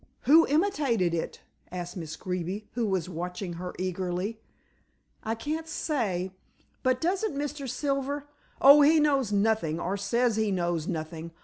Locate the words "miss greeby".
1.95-2.67